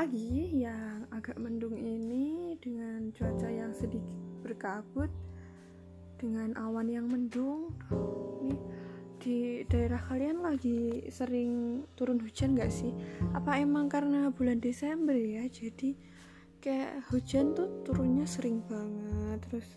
[0.00, 4.08] pagi yang agak mendung ini dengan cuaca yang sedikit
[4.40, 5.12] berkabut
[6.16, 7.76] dengan awan yang mendung.
[8.40, 8.56] Nih
[9.20, 12.96] di daerah kalian lagi sering turun hujan gak sih?
[13.36, 15.44] Apa emang karena bulan Desember ya?
[15.52, 15.92] Jadi
[16.64, 19.36] kayak hujan tuh turunnya sering banget.
[19.52, 19.68] Terus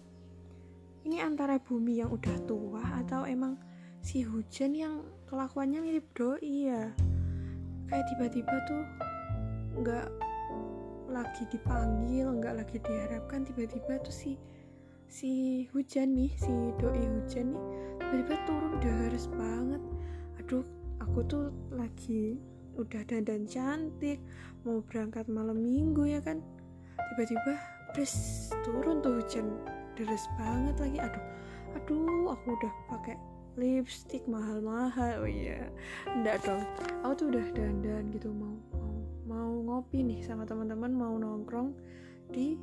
[1.04, 3.60] ini antara bumi yang udah tua atau emang
[4.00, 6.96] si hujan yang kelakuannya mirip doi ya?
[7.92, 9.03] Kayak tiba-tiba tuh
[9.74, 10.08] nggak
[11.10, 14.38] lagi dipanggil nggak lagi diharapkan tiba-tiba tuh si
[15.06, 16.50] si hujan nih si
[16.82, 17.64] doi hujan nih
[18.02, 19.82] tiba-tiba turun deres banget.
[20.42, 20.66] Aduh
[21.02, 22.38] aku tuh lagi
[22.74, 24.18] udah dandan cantik
[24.66, 26.42] mau berangkat malam minggu ya kan.
[27.14, 27.54] Tiba-tiba
[27.94, 28.14] terus
[28.66, 29.54] turun tuh hujan
[29.94, 30.98] deres banget lagi.
[30.98, 31.26] Aduh
[31.78, 33.18] aduh aku udah pakai
[33.54, 35.22] lipstick mahal-mahal.
[35.22, 35.70] Oh iya
[36.10, 36.66] enggak dong.
[37.06, 38.58] Aku tuh udah dandan gitu mau
[39.34, 41.74] mau ngopi nih sama teman-teman mau nongkrong
[42.30, 42.54] di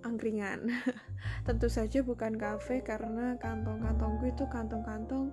[0.00, 0.72] angkringan.
[1.46, 5.28] Tentu saja bukan kafe karena kantong-kantongku itu kantong-kantong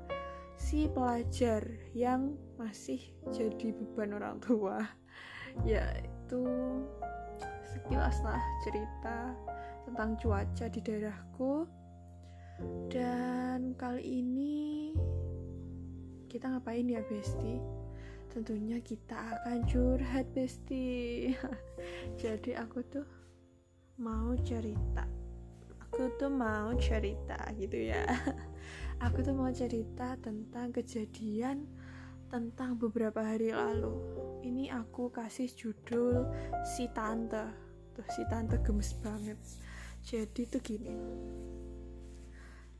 [0.59, 1.63] si pelajar
[1.95, 2.99] yang masih
[3.31, 4.83] jadi beban orang tua.
[5.69, 6.49] Ya itu
[7.61, 9.37] sekilas lah cerita
[9.85, 11.69] tentang cuaca di daerahku.
[12.89, 14.89] Dan kali ini
[16.25, 17.82] kita ngapain ya Besti?
[18.33, 21.29] Tentunya kita akan curhat besti.
[22.21, 23.05] Jadi aku tuh
[24.01, 25.05] mau cerita.
[25.85, 28.01] Aku tuh mau cerita gitu ya.
[29.05, 31.69] Aku tuh mau cerita tentang kejadian
[32.33, 33.93] tentang beberapa hari lalu.
[34.41, 36.25] Ini aku kasih judul
[36.65, 37.45] si tante.
[37.93, 39.37] Tuh si tante gemes banget.
[40.01, 40.97] Jadi tuh gini.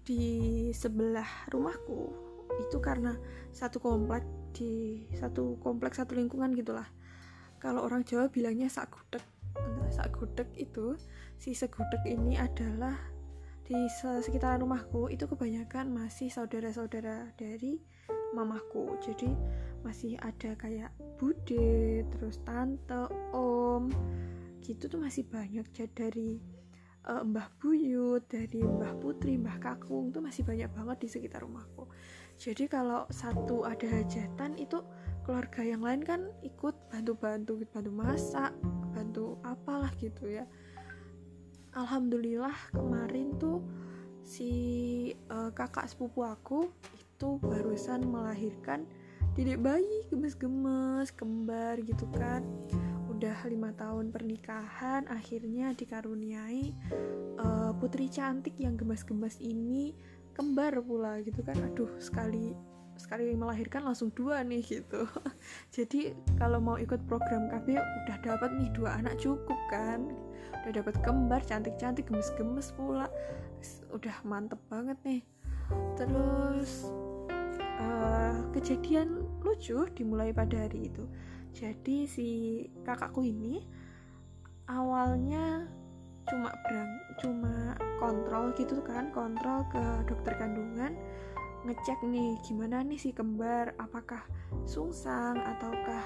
[0.02, 0.26] Di
[0.74, 2.10] sebelah rumahku
[2.66, 3.14] itu karena
[3.54, 6.86] satu komplek di satu kompleks satu lingkungan gitulah.
[7.58, 9.24] Kalau orang Jawa bilangnya sak gudeg.
[9.58, 10.96] Nah, sak gudeg itu
[11.42, 12.96] si segudeg ini adalah
[13.64, 17.80] di sekitaran rumahku itu kebanyakan masih saudara-saudara dari
[18.36, 19.32] mamaku jadi
[19.88, 23.88] masih ada kayak bude terus tante om
[24.64, 25.68] gitu tuh masih banyak.
[25.76, 26.30] Jadi dari
[27.08, 31.88] uh, Mbah Buyut, dari Mbah Putri, Mbah Kakung tuh masih banyak banget di sekitar rumahku
[32.38, 34.82] jadi kalau satu ada hajatan itu
[35.24, 38.52] keluarga yang lain kan ikut bantu-bantu bantu masak
[38.94, 40.46] bantu apalah gitu ya.
[41.74, 43.66] Alhamdulillah kemarin tuh
[44.22, 44.52] si
[45.34, 48.86] uh, kakak sepupu aku itu barusan melahirkan
[49.34, 52.46] dedek bayi gemes-gemes kembar gitu kan.
[53.10, 56.76] Udah lima tahun pernikahan akhirnya dikaruniai
[57.40, 59.96] uh, putri cantik yang gemes-gemes ini
[60.34, 61.58] kembar pula gitu kan.
[61.72, 62.54] Aduh sekali
[62.94, 65.10] sekali melahirkan langsung dua nih gitu.
[65.76, 70.14] Jadi kalau mau ikut program KB udah dapat nih dua anak cukup kan.
[70.64, 73.10] Udah dapat kembar cantik-cantik gemes-gemes pula.
[73.92, 75.22] Udah mantep banget nih.
[75.98, 76.88] Terus
[77.82, 81.04] uh, kejadian lucu dimulai pada hari itu.
[81.54, 82.28] Jadi si
[82.82, 83.62] kakakku ini
[84.66, 85.70] awalnya
[86.30, 90.96] cuma berang cuma kontrol gitu kan kontrol ke dokter kandungan
[91.64, 94.20] ngecek nih gimana nih si kembar apakah
[94.68, 96.06] sungsang ataukah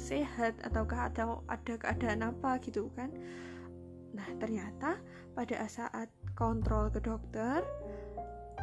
[0.00, 3.12] sehat ataukah atau ada keadaan apa gitu kan
[4.12, 5.00] nah ternyata
[5.32, 7.64] pada saat kontrol ke dokter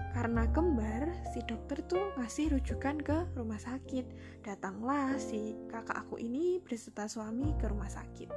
[0.09, 4.09] karena kembar, si dokter tuh ngasih rujukan ke rumah sakit.
[4.41, 8.29] Datanglah si kakak aku ini beserta suami ke rumah sakit.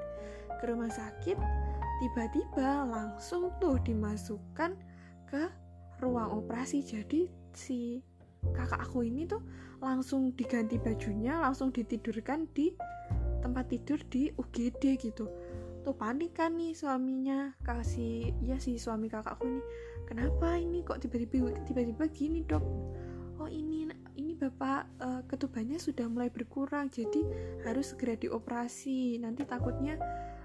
[0.61, 1.41] Ke rumah sakit,
[2.03, 4.75] tiba-tiba langsung tuh dimasukkan
[5.31, 5.43] ke
[6.03, 6.83] ruang operasi.
[6.83, 8.03] Jadi si
[8.43, 9.39] kakak aku ini tuh
[9.79, 12.75] langsung diganti bajunya langsung ditidurkan di
[13.39, 15.31] tempat tidur di UGD gitu.
[15.87, 19.63] Tuh panik kan nih suaminya kasih ya si suami kakakku ini.
[20.03, 22.67] Kenapa ini kok tiba-tiba tiba-tiba gini dok?
[23.39, 23.87] Oh ini
[24.19, 27.23] ini bapak uh, ketubannya sudah mulai berkurang jadi
[27.63, 29.23] harus segera dioperasi.
[29.23, 29.99] Nanti takutnya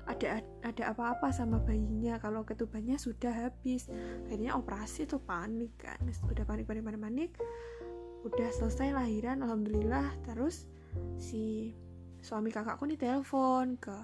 [0.08, 2.16] ada ada apa-apa sama bayinya.
[2.18, 3.92] Kalau ketubannya sudah habis.
[4.26, 6.00] Akhirnya operasi tuh panik kan.
[6.32, 7.32] Udah panik panik panik panik.
[8.24, 10.16] Udah selesai lahiran alhamdulillah.
[10.24, 10.66] Terus
[11.20, 11.76] si
[12.24, 13.96] suami kakakku nih telepon ke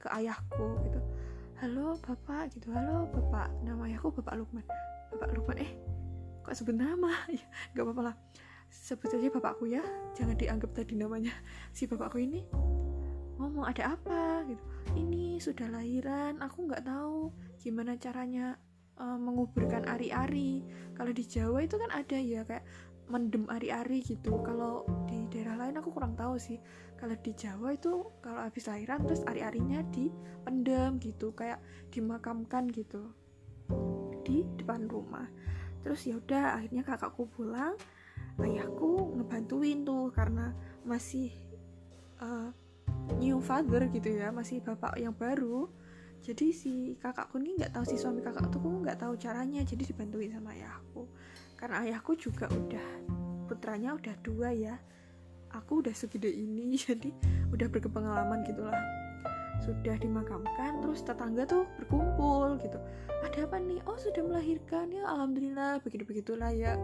[0.00, 1.00] ke ayahku gitu.
[1.60, 2.72] Halo bapak gitu.
[2.72, 3.52] Halo bapak.
[3.60, 4.64] Nama ayahku bapak Lukman.
[5.12, 5.72] Bapak Lukman eh
[6.40, 7.12] kok sebut nama?
[7.28, 7.44] Ya
[7.76, 8.16] nggak apa-apa lah.
[8.72, 9.84] Sebut aja bapakku ya.
[10.16, 11.36] Jangan dianggap tadi namanya
[11.76, 12.48] si bapakku ini
[13.40, 14.44] ngomong ada apa?
[14.44, 14.62] Gitu.
[15.00, 18.60] Ini sudah lahiran aku nggak tahu gimana caranya
[19.00, 20.60] uh, menguburkan ari-ari.
[20.92, 22.62] Kalau di Jawa itu kan ada ya kayak
[23.08, 24.44] mendem ari-ari gitu.
[24.44, 26.60] Kalau di daerah lain aku kurang tahu sih.
[27.00, 31.58] Kalau di Jawa itu kalau habis lahiran terus ari-arinya dipendem gitu kayak
[31.88, 33.10] dimakamkan gitu
[34.22, 35.26] di depan rumah.
[35.80, 37.72] Terus ya udah akhirnya kakakku pulang
[38.40, 41.32] ayahku ngebantuin tuh karena masih
[42.20, 42.52] uh,
[43.18, 45.66] new father gitu ya masih bapak yang baru.
[46.20, 50.30] Jadi si kakakku ini nggak tahu si suami kakak tuh nggak tahu caranya jadi dibantuin
[50.36, 51.08] sama ayahku.
[51.56, 52.88] Karena ayahku juga udah
[53.48, 54.76] putranya udah dua ya.
[55.50, 57.10] Aku udah segede ini jadi
[57.50, 58.76] udah berkepengalaman gitulah.
[59.60, 62.78] Sudah dimakamkan terus tetangga tuh berkumpul gitu.
[63.24, 63.80] Ada apa nih?
[63.84, 64.92] Oh sudah melahirkan.
[64.92, 65.80] Ya alhamdulillah.
[65.84, 66.76] Begitu begitulah ya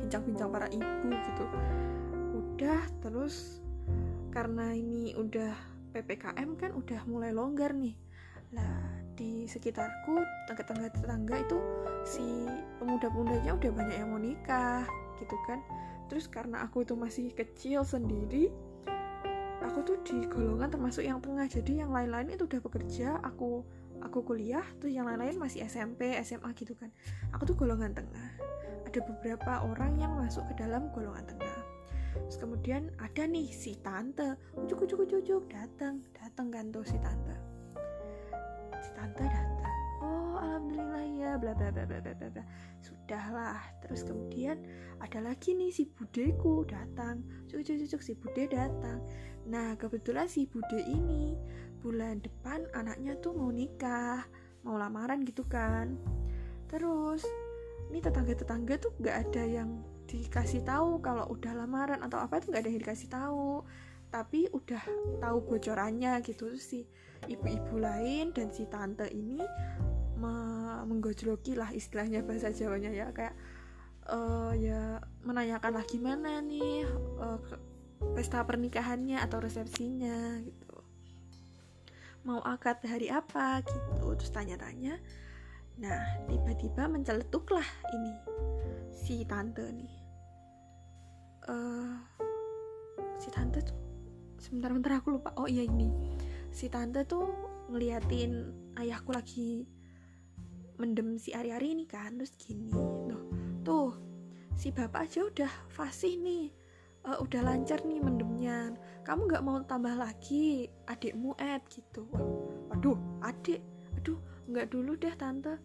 [0.00, 1.44] bincang-bincang para ibu gitu.
[2.36, 3.65] Udah terus
[4.36, 5.56] karena ini udah
[5.96, 7.96] ppkm kan udah mulai longgar nih.
[8.52, 8.84] Lah
[9.16, 11.56] di sekitarku tetangga-tetangga itu
[12.04, 12.44] si
[12.76, 14.84] pemuda-pemudanya udah banyak yang mau nikah
[15.16, 15.64] gitu kan.
[16.12, 18.52] Terus karena aku itu masih kecil sendiri
[19.64, 21.48] aku tuh di golongan termasuk yang tengah.
[21.48, 23.64] Jadi yang lain-lain itu udah bekerja aku
[24.04, 26.92] aku kuliah terus yang lain-lain masih SMP SMA gitu kan.
[27.32, 28.28] Aku tuh golongan tengah.
[28.84, 31.45] Ada beberapa orang yang masuk ke dalam golongan tengah
[32.26, 34.34] terus kemudian ada nih si tante.
[34.58, 35.42] Ujuk ujuk ujuk ujuk.
[35.46, 37.36] Datang datang kan tuh si tante.
[38.82, 42.44] Si tante datang oh alhamdulillah ya bla bla bla bla bla bla
[42.82, 43.62] sudahlah.
[43.86, 44.58] Terus kemudian
[44.98, 47.22] ada lagi nih si budeku datang.
[47.46, 49.00] Cucuk cucuk si bude datang.
[49.46, 51.38] Nah, kebetulan si Bude ini
[51.78, 54.26] bulan depan anaknya tuh mau nikah,
[54.66, 55.94] mau lamaran gitu kan.
[56.66, 57.22] Terus,
[57.94, 62.64] ini tetangga-tetangga tuh gak ada yang dikasih tahu kalau udah lamaran atau apa itu gak
[62.64, 63.60] ada yang dikasih tahu.
[64.08, 64.82] Tapi udah
[65.20, 66.56] tahu bocorannya gitu.
[66.56, 66.88] Si
[67.28, 69.42] ibu-ibu lain dan si tante ini
[70.86, 73.12] menggojloki lah istilahnya bahasa Jawanya ya.
[73.12, 73.34] Kayak
[74.08, 76.86] uh, ya menanyakan lah gimana nih
[77.20, 77.40] uh,
[78.14, 80.76] pesta pernikahannya atau resepsinya gitu.
[82.24, 84.16] Mau akad hari apa gitu.
[84.16, 84.96] Terus tanya-tanya.
[85.76, 88.12] Nah tiba-tiba menceletuklah ini
[88.96, 90.05] si tante nih
[91.48, 91.94] uh,
[93.16, 93.78] si tante tuh
[94.38, 95.34] sebentar-bentar aku lupa.
[95.40, 95.90] Oh iya ini.
[96.52, 97.26] Si tante tuh
[97.72, 99.66] ngeliatin ayahku lagi
[100.76, 102.68] mendem si ari-ari ini kan terus gini
[103.08, 103.22] tuh
[103.64, 103.90] tuh
[104.52, 106.52] si bapak aja udah fasih nih
[107.06, 108.74] uh, udah lancar nih mendemnya.
[109.06, 112.10] Kamu nggak mau tambah lagi adikmu Ed gitu.
[112.70, 113.62] Waduh adik.
[114.02, 114.18] Aduh
[114.50, 115.56] nggak dulu deh tante.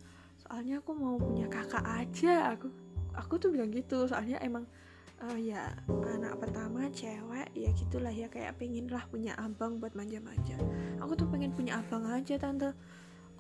[0.46, 2.54] Soalnya aku mau punya kakak aja.
[2.56, 2.70] Aku
[3.18, 4.06] aku tuh bilang gitu.
[4.06, 4.70] Soalnya emang
[5.22, 5.70] uh, ya
[6.10, 10.58] anak pertama cewek ya gitulah ya kayak pengen lah punya abang buat manja-manja.
[11.02, 12.74] Aku tuh pengen punya abang aja tante.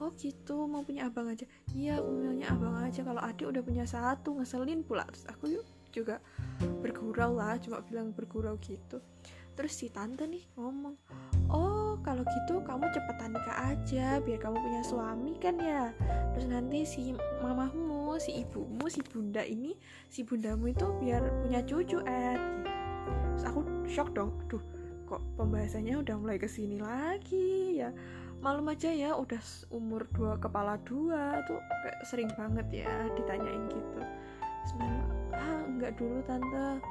[0.01, 1.45] Oh gitu mau punya abang aja.
[1.73, 3.01] Iya aku maunya abang aja.
[3.05, 5.05] Kalau adik udah punya satu ngeselin pula.
[5.09, 6.23] Terus aku yuk juga
[6.81, 9.01] bergurau lah cuma bilang bergurau gitu.
[9.51, 10.95] Terus si tante nih ngomong
[11.51, 15.91] oh kalau gitu kamu cepetan nikah aja biar kamu punya suami kan ya?
[16.33, 17.11] Terus nanti si
[17.43, 19.77] mamahmu si ibumu si bunda ini
[20.09, 22.41] si bundamu itu biar punya cucu Ed.
[23.35, 24.63] Terus aku shock dong aduh
[25.07, 27.91] kok pembahasannya udah mulai ke sini lagi ya?
[28.41, 29.37] Malum aja ya udah
[29.69, 34.01] umur dua kepala dua tuh kayak sering banget ya ditanyain gitu.
[34.65, 35.05] Sebenarnya
[35.37, 36.81] ah nggak dulu tante.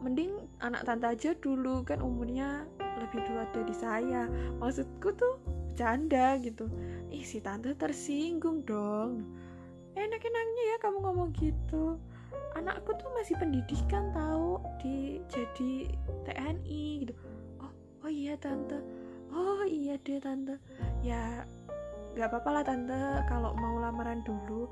[0.00, 0.32] Mending
[0.64, 2.64] anak tante aja dulu kan umurnya
[2.96, 4.24] lebih tua dari saya.
[4.56, 6.64] Maksudku tuh bercanda gitu.
[7.12, 9.24] Ih si tante tersinggung dong
[9.98, 11.98] enak-enaknya ya kamu ngomong gitu.
[12.54, 15.90] Anakku tuh masih pendidikan tahu di jadi
[16.26, 17.14] TNI gitu.
[17.62, 17.72] Oh
[18.06, 18.78] oh iya tante.
[19.30, 20.58] Oh iya deh tante.
[21.02, 21.46] Ya
[22.14, 24.70] nggak apa-apa lah tante kalau mau lamaran dulu.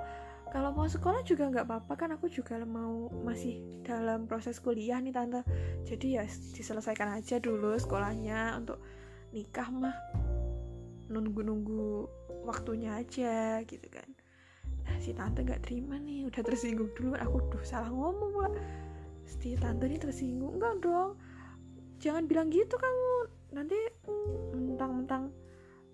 [0.49, 5.15] Kalau mau sekolah juga nggak apa-apa kan aku juga mau masih dalam proses kuliah nih
[5.15, 5.43] tante.
[5.87, 8.81] Jadi ya diselesaikan aja dulu sekolahnya untuk
[9.31, 9.97] nikah mah.
[11.09, 12.09] Nunggu-nunggu
[12.49, 14.09] waktunya aja gitu kan
[14.97, 18.51] si tante nggak terima nih udah tersinggung dulu aku tuh salah ngomong pula
[19.29, 20.57] si tante ini tersinggung.
[20.57, 21.11] Enggak dong
[22.01, 23.13] jangan bilang gitu kamu.
[23.53, 23.79] Nanti
[24.57, 25.33] mentang-mentang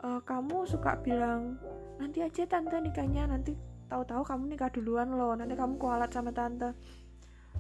[0.03, 1.59] uh, kamu suka bilang
[1.99, 3.55] nanti aja tante nikahnya nanti
[3.87, 6.75] tahu-tahu kamu nikah duluan loh nanti kamu kualat sama tante.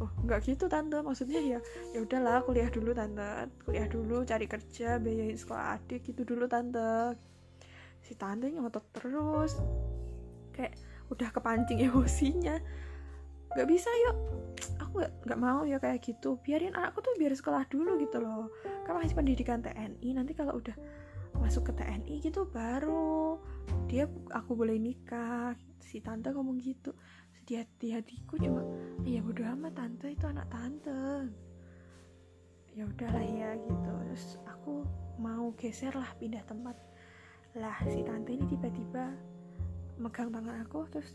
[0.03, 0.99] Oh nggak gitu tante.
[1.03, 1.59] Maksudnya ya
[1.95, 3.51] ya udahlah kuliah dulu tante.
[3.67, 7.19] Kuliah dulu cari kerja biayain sekolah adik gitu dulu tante.
[8.03, 9.59] Si tante ngotot terus.
[10.55, 10.79] Kayak
[11.15, 12.59] udah kepancing emosinya.
[13.55, 14.17] Nggak bisa yuk.
[14.83, 16.37] Aku nggak nggak mau ya kayak gitu.
[16.43, 18.51] Biarin anakku tuh biar sekolah dulu gitu loh.
[18.83, 20.75] Kan masih pendidikan TNI nanti kalau udah
[21.39, 23.43] masuk ke TNI gitu baru
[23.87, 25.55] dia aku boleh nikah.
[25.79, 26.91] Si tante ngomong gitu.
[27.45, 28.65] Di hati hatiku cuma
[29.07, 30.11] ya bodo amat tante.
[30.11, 31.31] Itu anak tante.
[32.75, 33.93] Ya udahlah ya gitu.
[34.11, 34.83] Terus aku
[35.23, 36.75] mau geser lah pindah tempat.
[37.55, 39.15] Lah si tante ini tiba-tiba
[39.99, 41.15] megang tangan aku terus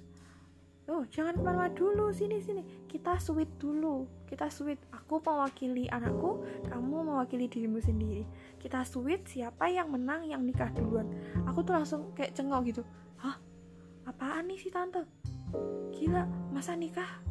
[0.90, 2.66] oh jangan ke mana-mana dulu sini sini.
[2.90, 4.10] Kita sweet dulu.
[4.26, 4.82] Kita sweet.
[4.90, 8.26] Aku mewakili anakku kamu mewakili dirimu sendiri.
[8.58, 11.06] Kita sweet siapa yang menang yang nikah duluan.
[11.46, 12.82] Aku tuh langsung kayak cengok gitu.
[13.22, 13.38] Hah?
[14.10, 15.06] Apaan nih si tante?
[15.94, 17.22] Gila masa nikah?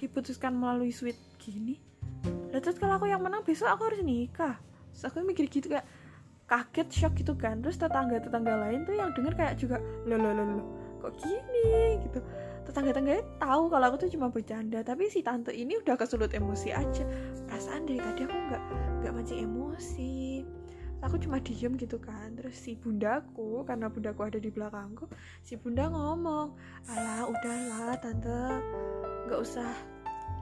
[0.00, 1.76] Diputuskan melalui sweet gini.
[2.48, 4.56] Lalu terus kalau aku yang menang besok aku harus nikah.
[4.96, 5.84] Terus aku mikir gitu kayak
[6.48, 7.60] kaget shock gitu kan.
[7.60, 9.76] Terus tetangga tetangga lain tuh yang denger kayak juga
[10.08, 10.75] lo lo lo lo
[11.06, 12.18] kok gini gitu.
[12.66, 17.06] Tetangga-tetangganya tahu kalau aku tuh cuma bercanda tapi si tante ini udah kesulut emosi aja.
[17.46, 18.62] Perasaan dari tadi aku nggak
[19.02, 20.42] nggak mancing emosi.
[21.06, 22.34] Aku cuma diem gitu kan.
[22.34, 25.06] Terus si bundaku karena bundaku ada di belakangku
[25.46, 26.58] si bunda ngomong
[26.90, 28.58] alah udahlah tante
[29.30, 29.70] nggak usah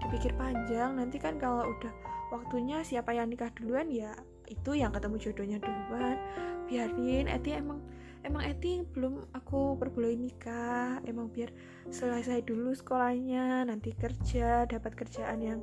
[0.00, 0.96] dipikir panjang.
[0.96, 1.92] Nanti kan kalau udah
[2.32, 4.16] waktunya siapa yang nikah duluan ya
[4.48, 6.16] itu yang ketemu jodohnya duluan.
[6.64, 7.84] Biarin Eti emang
[8.24, 10.98] emang Eti belum aku perbolehin nikah.
[11.04, 11.52] Emang biar
[11.92, 15.60] selesai dulu sekolahnya nanti kerja dapat kerjaan yang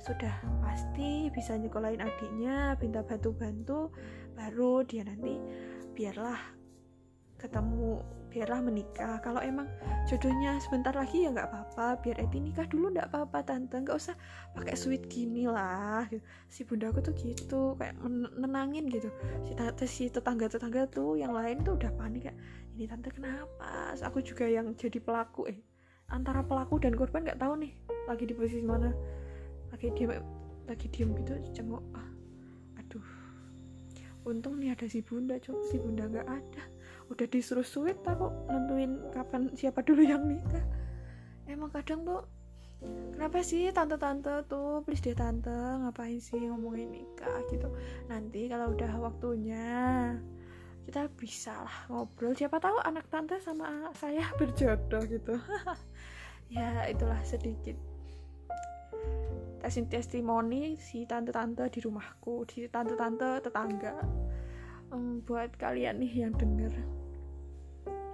[0.00, 3.88] sudah pasti bisa nyekolahin adiknya minta bantu-bantu
[4.36, 5.40] baru dia nanti
[5.96, 6.36] biarlah
[7.40, 8.02] ketemu
[8.34, 9.22] biarlah menikah.
[9.22, 9.70] Kalau emang
[10.10, 13.78] jodohnya sebentar lagi ya nggak apa-apa biar Eti nikah dulu nggak apa-apa tante.
[13.78, 14.18] Nggak usah
[14.58, 16.02] pakai sweet gini lah.
[16.50, 19.06] Si bunda aku tuh gitu kayak menenangin gitu.
[19.46, 22.38] Si tante si tetangga tetangga tuh yang lain tuh udah panik kayak
[22.74, 23.94] ini tante kenapa?
[24.02, 25.62] Aku juga yang jadi pelaku eh
[26.10, 27.70] antara pelaku dan korban nggak tahu nih
[28.10, 28.90] lagi di posisi mana.
[29.70, 30.10] Lagi diem
[30.66, 32.10] lagi diem gitu cengok ah
[32.82, 33.06] aduh.
[34.26, 36.64] Untung nih ada si bunda coba si bunda nggak ada
[37.12, 40.64] udah disuruh sweet aku nentuin kapan siapa dulu yang nikah?
[41.44, 42.24] Emang kadang tuh
[43.12, 47.68] kenapa sih tante-tante tuh please deh tante ngapain sih ngomongin nikah gitu.
[48.08, 49.68] Nanti kalau udah waktunya
[50.88, 52.36] kita bisa lah ngobrol.
[52.36, 55.36] Siapa tahu anak tante sama saya berjodoh gitu.
[56.52, 57.74] Ya itulah sedikit.
[59.64, 63.96] Testimoni si tante-tante di rumahku di tante-tante tetangga
[64.94, 66.70] um, buat kalian nih yang denger.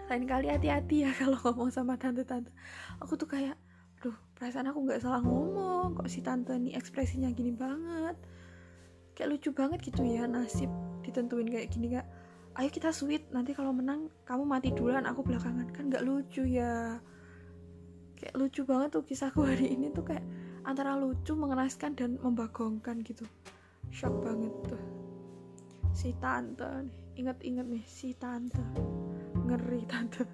[0.09, 2.51] Lain kali hati-hati ya kalau ngomong sama tante-tante.
[3.05, 3.55] Aku tuh kayak
[4.01, 5.95] duh perasaan aku nggak salah ngomong.
[5.95, 8.17] Kok si tante nih ekspresinya gini banget?
[9.13, 10.73] Kayak lucu banget gitu ya nasib
[11.05, 12.09] ditentuin kayak gini kak.
[12.59, 15.69] Ayo kita sweet nanti kalau menang kamu mati duluan aku belakangan.
[15.71, 16.99] Kan nggak lucu ya.
[18.17, 20.25] Kayak lucu banget tuh kisahku hari ini tuh kayak
[20.65, 23.29] antara lucu mengenaskan dan membagongkan gitu.
[23.95, 25.00] Shock banget tuh
[25.91, 26.89] si tante
[27.21, 28.63] inget-inget nih si tante.
[29.45, 30.25] Ngeri tante.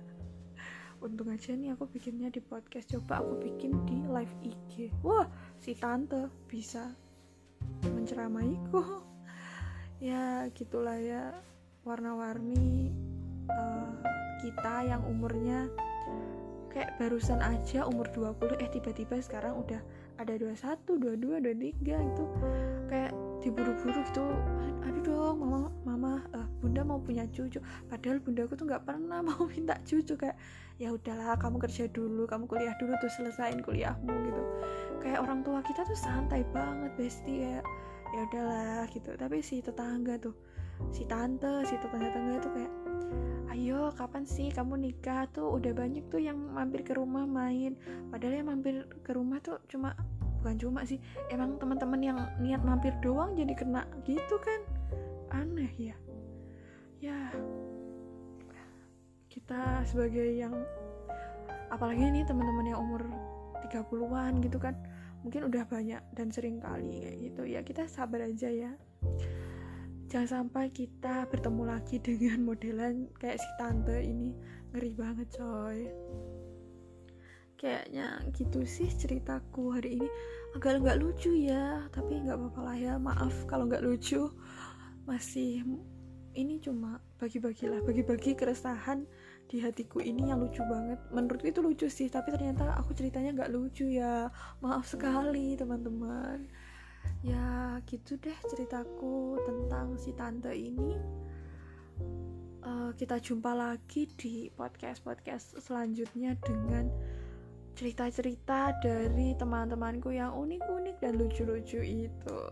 [1.05, 2.95] Untung aja nih aku bikinnya di podcast.
[2.95, 5.27] Coba aku bikin di live IG wah
[5.59, 6.95] si tante bisa
[7.83, 9.03] menceramaiku.
[9.97, 11.33] Ya gitulah ya.
[11.89, 12.93] Warna-warni
[13.49, 13.97] uh,
[14.45, 15.73] kita yang umurnya
[16.69, 19.81] kayak barusan aja umur 20 eh tiba-tiba sekarang udah
[20.21, 22.25] ada 21, 22, 23 itu
[22.93, 23.16] kayak
[23.47, 24.27] diburu-buru gitu.
[24.83, 27.63] Aduh dong mama mama uh, bunda mau punya cucu.
[27.87, 30.35] Padahal bundaku tuh nggak pernah mau minta cucu kayak
[30.83, 34.43] ya udahlah kamu kerja dulu kamu kuliah dulu tuh selesain kuliahmu gitu.
[34.99, 37.65] Kayak orang tua kita tuh santai banget besti kayak
[38.11, 39.11] ya udahlah gitu.
[39.15, 40.35] Tapi si tetangga tuh
[40.91, 42.73] si tante si tetangga-tetangga tuh kayak
[43.57, 45.31] ayo kapan sih kamu nikah?
[45.31, 47.79] Tuh udah banyak tuh yang mampir ke rumah main.
[48.11, 49.95] Padahal yang mampir ke rumah tuh cuma
[50.47, 51.03] bukan cuma sih
[51.35, 54.63] emang teman-teman yang niat mampir doang jadi kena gitu kan?
[55.35, 55.99] Aneh ya.
[57.03, 57.35] Ya
[59.27, 60.55] kita sebagai yang
[61.75, 63.03] apalagi ini teman-teman yang umur
[63.67, 64.79] 30-an gitu kan
[65.27, 67.43] mungkin udah banyak dan sering kali kayak gitu.
[67.43, 68.71] Ya kita sabar aja ya.
[70.07, 74.31] Jangan sampai kita bertemu lagi dengan modelan kayak si tante ini.
[74.71, 75.91] Ngeri banget coy
[77.57, 80.09] kayaknya gitu sih ceritaku hari ini.
[80.55, 82.95] Agak nggak lucu ya tapi nggak apa-apa lah ya.
[83.01, 84.31] Maaf kalau nggak lucu.
[85.09, 85.65] Masih
[86.37, 89.09] ini cuma bagi-bagilah bagi-bagi keresahan
[89.49, 91.01] di hatiku ini yang lucu banget.
[91.09, 94.29] Menurutku itu lucu sih tapi ternyata aku ceritanya nggak lucu ya.
[94.61, 96.45] Maaf sekali teman-teman.
[97.25, 100.95] Ya gitu deh ceritaku tentang si tante ini.
[102.67, 106.91] Uh, kita jumpa lagi di podcast podcast selanjutnya dengan
[107.77, 112.43] cerita-cerita dari teman-temanku yang unik-unik dan lucu-lucu itu.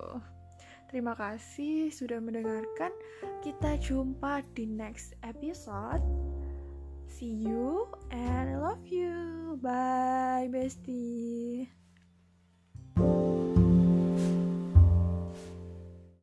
[0.92, 2.92] Terima kasih sudah mendengarkan.
[3.42, 6.04] Kita jumpa di next episode.
[7.08, 9.56] See you and I love you.
[9.58, 10.46] Bye.
[10.52, 11.83] bestie